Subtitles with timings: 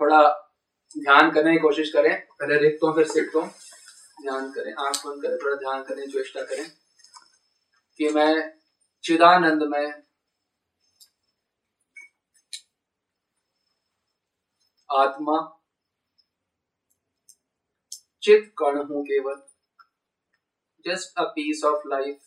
[0.00, 0.28] थोड़ा
[0.98, 2.54] ध्यान करने की कोशिश करें। पहले
[2.86, 3.48] हूँ, फिर सीखता हूँ।
[4.22, 6.70] ध्यान करें, आँख बंद करें, थोड़ा ध्यान करें चेष्टा करें
[8.00, 8.52] कि मैं
[9.04, 10.02] चिदानंद, में
[14.90, 15.56] आत्मा,
[18.22, 19.42] चित कण हूँ केवल।
[20.86, 22.18] Just a piece of life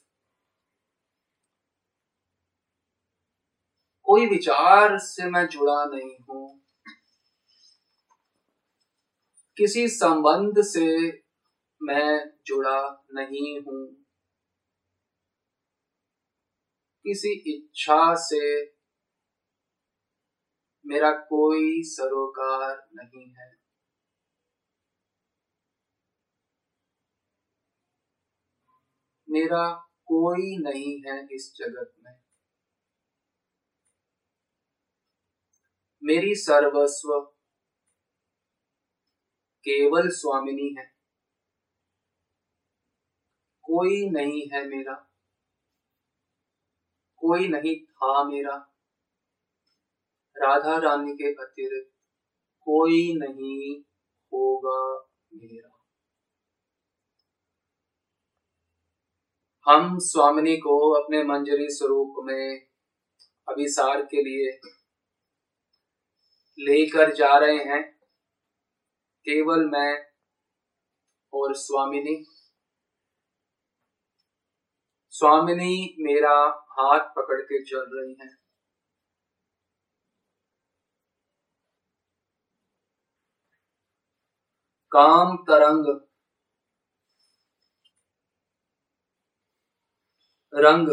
[4.03, 6.62] कोई विचार से मैं जुड़ा नहीं हूँ।
[9.57, 11.07] किसी संबंध से
[11.83, 13.95] मैं जुड़ा नहीं हूँ।
[17.03, 18.65] किसी इच्छा से
[20.85, 23.51] मेरा कोई सरोकार नहीं है।
[29.29, 29.73] मेरा
[30.05, 32.13] कोई नहीं है इस जगत में।
[36.03, 37.32] मेरी सर्वस्व
[39.63, 40.85] केवल स्वामिनी है।
[43.61, 44.93] कोई नहीं है मेरा।
[47.17, 48.69] कोई नहीं था मेरा।
[50.37, 51.93] राधा रानी के अतिरिक्त
[52.61, 53.81] कोई नहीं
[54.33, 55.73] होगा मेरा।
[59.71, 62.67] हम स्वामिनी को अपने मंजरी स्वरूप में
[63.49, 64.59] अभिसार के लिए
[66.59, 67.92] लेकर जा रहे हैं।
[69.23, 70.05] केवल मैं
[71.33, 72.25] और स्वामिनी।
[75.09, 78.37] स्वामिनी मेरा हाथ पकड़ के चल रही हैं।
[84.91, 86.01] काम तरंग।
[90.55, 90.87] रंग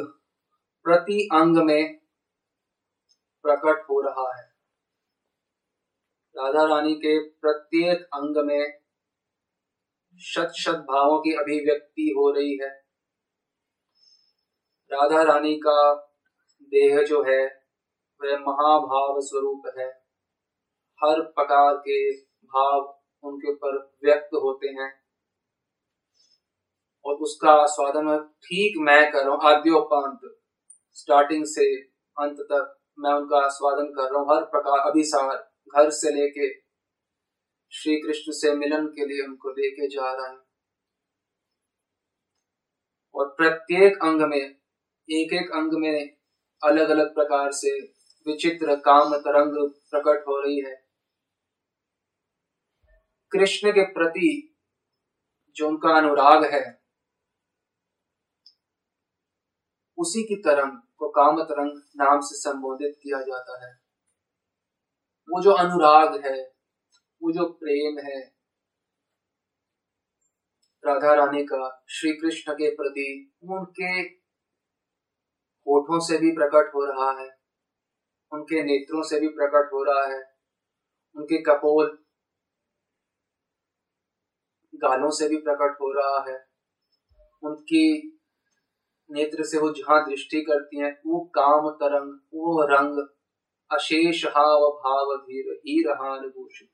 [0.85, 1.99] प्रति अंग में
[3.43, 4.50] प्रकट हो रहा है।
[6.41, 8.81] राधा रानी के प्रत्येक अंग में
[10.19, 12.69] शत शत भावों की अभिव्यक्ति हो रही है।
[14.93, 15.95] राधा रानी का
[16.63, 17.47] देह जो है,
[18.23, 19.89] वह महाभाव स्वरूप है।
[21.05, 25.01] हर प्रकार के भाव उनके ऊपर व्यक्त होते हैं।
[27.05, 30.21] और उसका स्वादन ठीक मैं कर रहा हूँ आद्योपांत
[30.93, 31.77] स्टार्टिंग से
[32.19, 36.55] अंत तक मैं उनका स्वादन कर रहा हूँ। हर प्रकार अभिसार। घर से लेके
[37.73, 40.39] श्री कृष्ण से मिलन के लिए उनको लेके जा रहा है।
[43.15, 44.61] और प्रत्येक अंग में
[45.09, 46.17] एक एक अंग में
[46.65, 47.81] अलग अलग प्रकार से
[48.27, 50.75] विचित्र काम तरंग प्रकट हो रही है।
[53.33, 54.57] कृष्ण के प्रति
[55.57, 56.81] जो उनका अनुराग है,
[59.99, 63.90] उसी की तरंग को काम तरंग नाम से संबोधित किया जाता है।
[65.31, 66.39] वो जो अनुराग है,
[67.23, 68.21] वो जो प्रेम है,
[70.85, 73.07] राधा रानी का, श्री कृष्ण के प्रति
[73.43, 74.01] उनके
[75.67, 77.29] होठों से भी प्रकट हो रहा है,
[78.33, 80.23] उनके नेत्रों से भी प्रकट हो रहा है,
[81.17, 81.99] उनके कपोल
[84.75, 86.39] गालों से भी प्रकट हो रहा है,
[87.43, 87.85] उनकी
[89.11, 93.07] नेत्र से वो जहाँ दृष्टि करती हैं, वो काम तरंग, वो रंग
[93.73, 95.85] अशेष हाव भाव धीर ही
[96.29, 96.69] भूषित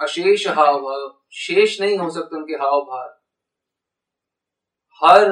[0.00, 3.18] अशेष हाव भाव शेष नहीं हो सकते उनके हाव भाव
[5.04, 5.24] हर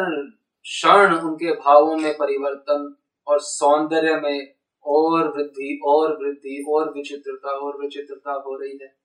[0.62, 2.96] क्षण उनके भावों में परिवर्तन
[3.26, 8.96] और सौंदर्य में और वृद्धि और वृद्धि, और विचित्रता और विचित्रता हो रही है।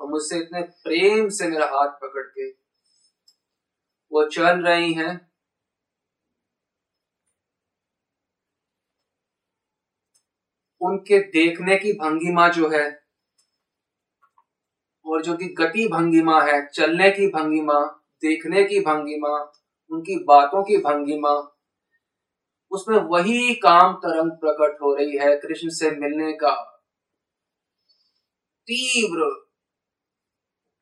[0.00, 2.50] और मुझसे इतने प्रेम से मेरा हाथ पकड़ के
[4.12, 5.35] वो चल रही हैं।
[10.80, 12.86] उनके देखने की भंगिमा जो है,
[15.04, 17.80] और जो की गति भंगिमा है, चलने की भंगिमा
[18.22, 19.52] देखने की भंगिमा
[19.90, 21.34] उनकी बातों की भंगिमा
[22.70, 26.54] उसमें वही काम तरंग प्रकट हो रही है कृष्ण से मिलने का
[28.68, 29.24] तीव्र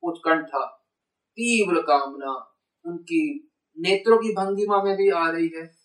[0.02, 0.64] उत्कंठा,
[1.38, 2.32] तीव्र कामना,
[2.84, 5.83] उनकी नेत्रों की भंगिमा में भी आ रही है।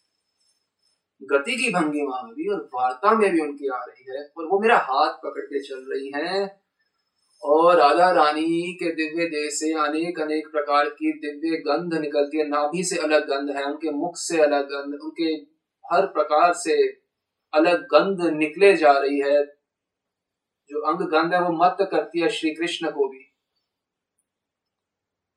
[1.24, 4.60] गति की भंगिमा में भी और वार्ता में भी उनकी आ रही है और वो
[4.60, 6.62] मेरा हाथ पकड़ के चल रही हैं।
[7.44, 12.48] और राधा रानी के दिव्य देह से अनेक अनेक प्रकार की दिव्य गंध निकलती है।
[12.48, 15.34] नाभि से अलग गंध है, उनके मुख से अलग गंध, उनके
[15.94, 16.88] हर प्रकार से
[17.54, 19.46] अलग गंध निकले जा रही है।
[20.70, 23.26] जो अंग गंध है, वो मत करती है श्री कृष्ण को भी।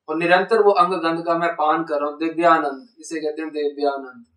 [0.09, 3.51] और निरंतर वो अंग गंध का मैं पान कर रहा हूँ, दिव्यानंद, इसे कहते हैं
[3.51, 4.32] दिव्यानंद।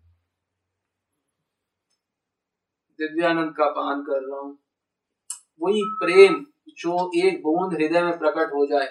[2.98, 4.58] दिव्यानंद का पान कर रहा हूँ।
[5.60, 6.44] वही प्रेम
[6.78, 8.86] जो एक बूंद हृदय में प्रकट हो जाए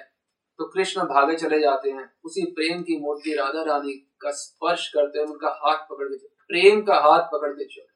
[0.59, 5.19] तो कृष्ण भागे चले जाते हैं। उसी प्रेम की मूर्ति राधा रानी का स्पर्श करते
[5.19, 7.93] हैं, उनका हाथ पकड़ के प्रेम का हाथ पकड़ के चले।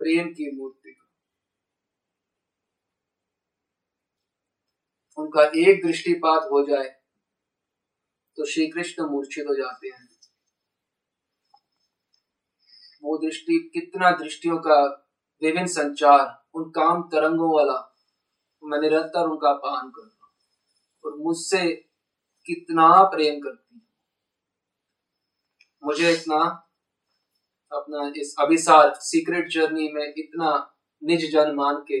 [0.00, 1.02] प्रेम की मूर्ति का।
[5.18, 6.88] उनका एक दृष्टिपात हो जाए
[8.38, 10.08] तो श्री कृष्ण मूर्छित हो जाते हैं।
[13.04, 14.82] वो दृष्टि, कितना दृष्टियों का
[15.42, 17.80] विभिन्न संचार, उन काम तरंगों वाला,
[18.62, 20.32] मैं निरंतर उनका पान करता
[21.04, 21.68] और मुझसे
[22.46, 23.80] कितना प्रेम करती
[25.84, 26.36] मुझे इतना
[27.72, 30.52] अपना इस अभिसार सीक्रेट जर्नी में इतना
[31.02, 32.00] निज जन मान के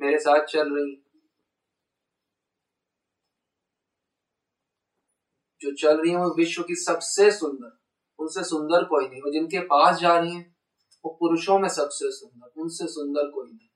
[0.00, 0.96] मेरे साथ चल रही
[5.60, 7.81] जो चल रही है वो विश्व की सबसे सुंदर
[8.22, 10.54] उनसे सुंदर कोई नहीं। वो जिनके पास जा रही है,
[11.04, 13.68] वो पुरुषों में सबसे सुंदर, उनसे सुंदर कोई नहीं।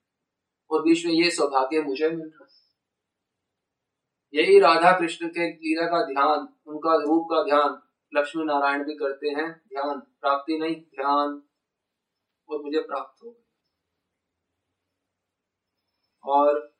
[0.70, 2.46] और बीच में ये सौभाग्य मुझे मिल रहा
[4.34, 7.82] यही राधा कृष्ण के लीला का ध्यान, उनका रूप का ध्यान,
[8.14, 11.42] लक्ष्मी नारायण भी करते हैं, ध्यान, प्राप्ति नहीं, ध्यान,
[12.48, 13.36] और मुझे प्राप्त हो
[16.24, 16.75] और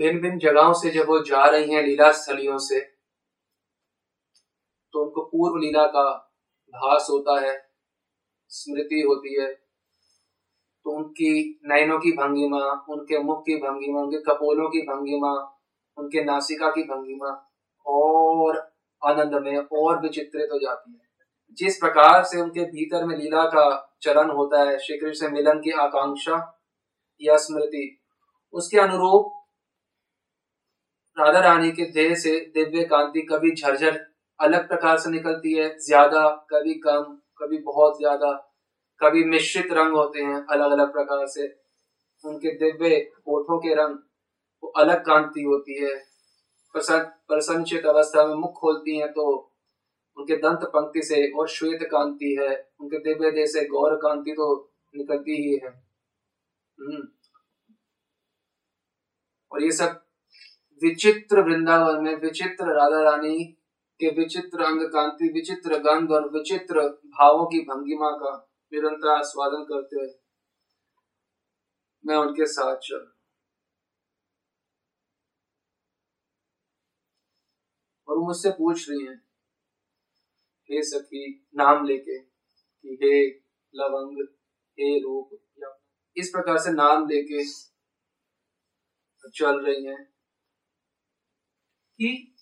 [0.00, 2.80] भिन्न भिन्न जगहों से जब वो जा रही हैं, लीला स्थलियों से
[4.92, 6.36] तो उनको पूर्व लीला का
[6.70, 7.68] भास होता है,
[8.48, 9.54] स्मृति होती है।
[10.84, 15.60] तो उनकी नयनों की भंगिमा, उनके मुख की भंगिमा, उनके कपोलों की भंगिमा,
[15.98, 17.54] उनके नासिका की भंगिमा,
[17.86, 18.74] और
[19.04, 21.08] आनंद में और विचित्रित हो जाती है।
[21.52, 25.58] जिस प्रकार से उनके भीतर में लीला का चरण होता है, श्री कृष्ण से मिलन
[25.58, 26.62] की आकांक्षा
[27.20, 28.00] या स्मृति,
[28.52, 29.36] उसके अनुरूप
[31.20, 33.98] राधा रानी के देह से दिव्य कांति कभी झरझर
[34.40, 37.02] अलग प्रकार से निकलती है, ज़्यादा, कभी कम,
[37.38, 38.32] कभी बहुत ज़्यादा,
[39.00, 41.46] कभी मिश्रित रंग होते हैं अलग अलग प्रकार से।
[42.24, 42.96] उनके दिव्य
[43.28, 43.98] होठों के रंग,
[44.62, 45.94] वो अलग कांति होती है।
[46.74, 49.26] प्रसन्नचित अवस्था में मुख खोलती हैं तो
[50.16, 52.48] उनके दंत पंक्ति से और श्वेत कांति है।
[52.80, 54.46] उनके दिव्य देह से गौर कांति तो
[54.94, 57.02] निकलती ही है। हम्म।
[59.52, 59.99] और ये सब
[60.82, 63.44] विचित्र वृंदावन में विचित्र राधा रानी
[64.00, 66.82] के विचित्र अंग कांति, विचित्र गंध और विचित्र
[67.16, 68.32] भावों की भंगिमा का
[68.72, 70.12] निरंतर आस्वादन करते हुए
[72.04, 73.06] मैं उनके साथ चल।
[78.08, 79.16] और मुझसे पूछ रही हैं,
[80.70, 81.24] हे सखी,
[81.56, 83.20] नाम लेके कि हे
[83.74, 84.22] लवंग,
[84.78, 85.38] हे रूप
[86.16, 87.44] इस प्रकार से नाम लेके
[89.30, 89.98] चल रही हैं
[92.02, 92.36] कि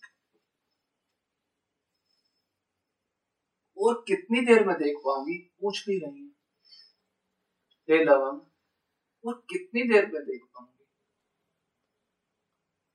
[3.78, 6.30] और कितनी देर में देख पाऊँगी पूछ भी रही है।
[7.88, 8.40] हे लवंग
[9.24, 10.84] और कितनी देर में देख पाऊँगी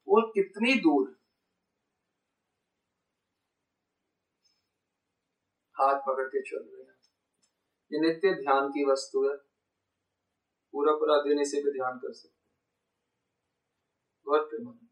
[0.08, 1.20] और कितनी दूर?
[5.76, 7.00] हाथ पकड़ के चल रहे हैं।
[7.92, 9.36] ये नित्य ध्यान की वस्तु है।
[10.74, 12.42] पूरा पूरा दिन इसे भी ध्यान कर सकते
[14.26, 14.83] बहुत प्रेम